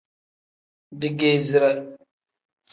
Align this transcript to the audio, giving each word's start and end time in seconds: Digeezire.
Digeezire. 1.03 1.71